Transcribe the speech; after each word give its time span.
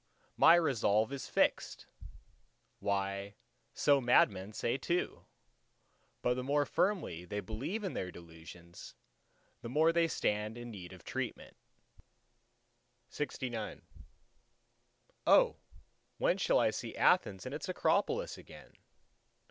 —"My 0.35 0.55
resolve 0.55 1.13
is 1.13 1.27
fixed!"—Why 1.29 3.35
so 3.75 4.01
madman 4.01 4.51
say 4.51 4.75
too; 4.79 5.27
but 6.23 6.33
the 6.33 6.41
more 6.43 6.65
firmly 6.65 7.23
they 7.23 7.39
believe 7.39 7.83
in 7.83 7.93
their 7.93 8.09
delusions, 8.09 8.95
the 9.61 9.69
more 9.69 9.93
they 9.93 10.07
stand 10.07 10.57
in 10.57 10.71
need 10.71 10.91
of 10.91 11.03
treatment. 11.03 11.55
LXX 13.11 13.81
—"O! 15.27 15.57
when 16.17 16.39
shall 16.39 16.57
I 16.59 16.71
see 16.71 16.95
Athens 16.95 17.45
and 17.45 17.53
its 17.53 17.69
Acropolis 17.69 18.39
again?" 18.39 18.73